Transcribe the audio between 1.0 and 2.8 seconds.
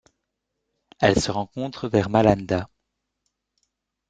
se rencontre vers Malanda.